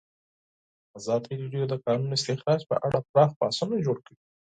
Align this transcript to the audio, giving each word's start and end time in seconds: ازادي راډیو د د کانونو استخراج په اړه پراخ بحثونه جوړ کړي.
ازادي 0.97 1.33
راډیو 1.41 1.63
د 1.67 1.69
د 1.71 1.73
کانونو 1.83 2.17
استخراج 2.17 2.61
په 2.69 2.75
اړه 2.85 2.99
پراخ 3.09 3.29
بحثونه 3.39 3.75
جوړ 3.85 3.97
کړي. 4.05 4.17